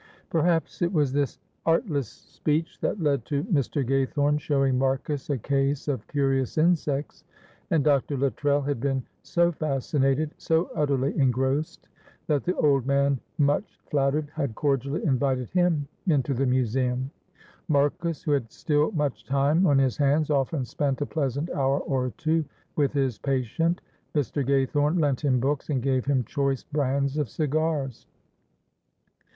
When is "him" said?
15.51-15.87, 25.23-25.39, 26.05-26.23